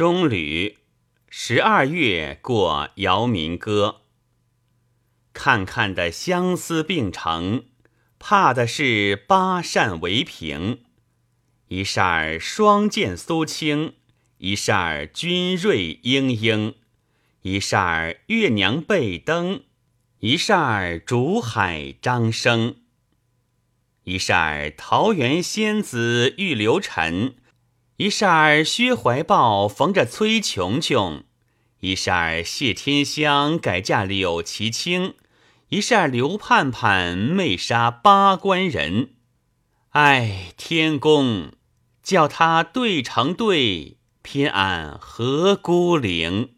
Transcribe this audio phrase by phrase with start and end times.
[0.00, 0.78] 中吕
[1.28, 4.00] 十二月过姚民歌，
[5.34, 7.66] 看看的相思并成，
[8.18, 10.84] 怕的是八扇为平。
[11.68, 13.96] 一扇儿双剑苏青，
[14.38, 16.76] 一扇儿君瑞英英，
[17.42, 19.64] 一扇儿月娘背灯，
[20.20, 22.76] 一扇儿竹海张生，
[24.04, 27.34] 一扇儿桃源仙子玉流尘。
[28.00, 31.24] 一扇儿薛怀抱缝着崔琼琼，
[31.80, 35.12] 一扇儿谢天香改嫁柳其清，
[35.68, 39.10] 一扇儿刘盼盼媚杀八官人。
[39.90, 41.52] 唉，天公，
[42.02, 46.54] 叫他对成对，偏俺何孤零？